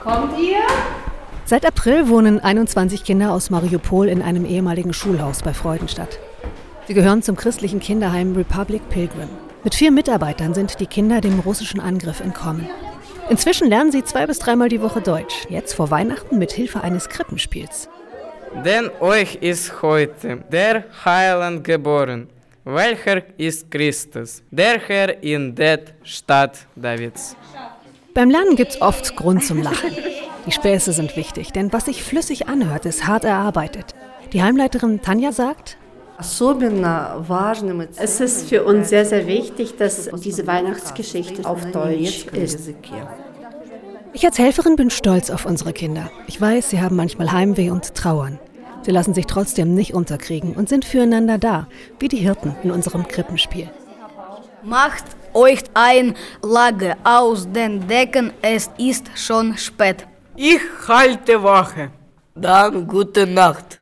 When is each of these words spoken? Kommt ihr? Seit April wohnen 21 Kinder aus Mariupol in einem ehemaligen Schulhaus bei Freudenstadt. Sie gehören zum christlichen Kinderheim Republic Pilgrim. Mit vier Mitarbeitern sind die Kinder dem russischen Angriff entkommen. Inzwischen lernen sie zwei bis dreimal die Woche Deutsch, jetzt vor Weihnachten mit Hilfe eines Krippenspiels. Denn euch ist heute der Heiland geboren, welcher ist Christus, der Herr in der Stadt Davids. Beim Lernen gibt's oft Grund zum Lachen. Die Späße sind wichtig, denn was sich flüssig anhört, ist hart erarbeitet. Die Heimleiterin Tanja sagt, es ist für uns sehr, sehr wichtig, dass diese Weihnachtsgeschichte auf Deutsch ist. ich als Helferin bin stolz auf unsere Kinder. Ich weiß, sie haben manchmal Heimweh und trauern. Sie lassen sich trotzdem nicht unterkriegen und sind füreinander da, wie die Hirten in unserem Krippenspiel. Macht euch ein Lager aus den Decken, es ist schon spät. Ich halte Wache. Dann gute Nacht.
Kommt 0.00 0.38
ihr? 0.38 0.62
Seit 1.44 1.66
April 1.66 2.08
wohnen 2.08 2.40
21 2.40 3.04
Kinder 3.04 3.32
aus 3.32 3.50
Mariupol 3.50 4.08
in 4.08 4.22
einem 4.22 4.46
ehemaligen 4.46 4.94
Schulhaus 4.94 5.42
bei 5.42 5.52
Freudenstadt. 5.52 6.18
Sie 6.88 6.94
gehören 6.94 7.22
zum 7.22 7.36
christlichen 7.36 7.80
Kinderheim 7.80 8.34
Republic 8.34 8.88
Pilgrim. 8.88 9.28
Mit 9.62 9.74
vier 9.74 9.90
Mitarbeitern 9.90 10.54
sind 10.54 10.80
die 10.80 10.86
Kinder 10.86 11.20
dem 11.20 11.38
russischen 11.40 11.80
Angriff 11.80 12.20
entkommen. 12.20 12.66
Inzwischen 13.28 13.68
lernen 13.68 13.92
sie 13.92 14.02
zwei 14.02 14.26
bis 14.26 14.38
dreimal 14.38 14.70
die 14.70 14.80
Woche 14.80 15.02
Deutsch, 15.02 15.46
jetzt 15.50 15.74
vor 15.74 15.90
Weihnachten 15.90 16.38
mit 16.38 16.52
Hilfe 16.52 16.80
eines 16.80 17.10
Krippenspiels. 17.10 17.90
Denn 18.64 18.90
euch 19.00 19.34
ist 19.36 19.82
heute 19.82 20.38
der 20.50 20.84
Heiland 21.04 21.62
geboren, 21.62 22.28
welcher 22.64 23.22
ist 23.36 23.70
Christus, 23.70 24.42
der 24.50 24.80
Herr 24.80 25.22
in 25.22 25.54
der 25.54 25.80
Stadt 26.02 26.66
Davids. 26.74 27.36
Beim 28.14 28.30
Lernen 28.30 28.56
gibt's 28.56 28.82
oft 28.82 29.16
Grund 29.16 29.44
zum 29.44 29.62
Lachen. 29.62 29.90
Die 30.46 30.52
Späße 30.52 30.92
sind 30.92 31.16
wichtig, 31.16 31.52
denn 31.52 31.72
was 31.72 31.84
sich 31.84 32.02
flüssig 32.02 32.48
anhört, 32.48 32.86
ist 32.86 33.06
hart 33.06 33.24
erarbeitet. 33.24 33.94
Die 34.32 34.42
Heimleiterin 34.42 35.00
Tanja 35.00 35.32
sagt, 35.32 35.76
es 36.18 36.40
ist 38.20 38.48
für 38.48 38.64
uns 38.64 38.88
sehr, 38.90 39.06
sehr 39.06 39.26
wichtig, 39.26 39.76
dass 39.76 40.10
diese 40.22 40.46
Weihnachtsgeschichte 40.46 41.48
auf 41.48 41.64
Deutsch 41.70 42.26
ist. 42.32 42.70
ich 44.12 44.26
als 44.26 44.38
Helferin 44.38 44.76
bin 44.76 44.90
stolz 44.90 45.30
auf 45.30 45.46
unsere 45.46 45.72
Kinder. 45.72 46.10
Ich 46.26 46.38
weiß, 46.38 46.70
sie 46.70 46.80
haben 46.80 46.96
manchmal 46.96 47.32
Heimweh 47.32 47.70
und 47.70 47.94
trauern. 47.94 48.38
Sie 48.82 48.90
lassen 48.90 49.14
sich 49.14 49.26
trotzdem 49.26 49.74
nicht 49.74 49.94
unterkriegen 49.94 50.54
und 50.54 50.68
sind 50.68 50.84
füreinander 50.84 51.38
da, 51.38 51.68
wie 51.98 52.08
die 52.08 52.18
Hirten 52.18 52.54
in 52.62 52.70
unserem 52.70 53.08
Krippenspiel. 53.08 53.70
Macht 54.62 55.04
euch 55.34 55.62
ein 55.74 56.14
Lager 56.42 56.96
aus 57.04 57.50
den 57.50 57.86
Decken, 57.86 58.32
es 58.42 58.70
ist 58.78 59.06
schon 59.14 59.56
spät. 59.56 60.06
Ich 60.36 60.60
halte 60.88 61.42
Wache. 61.42 61.90
Dann 62.34 62.86
gute 62.86 63.26
Nacht. 63.26 63.79